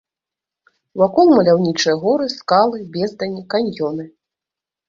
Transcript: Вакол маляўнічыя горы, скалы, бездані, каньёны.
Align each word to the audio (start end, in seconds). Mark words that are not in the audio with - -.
Вакол 1.01 1.27
маляўнічыя 1.37 1.95
горы, 2.05 2.25
скалы, 2.39 2.77
бездані, 2.97 3.47
каньёны. 3.55 4.03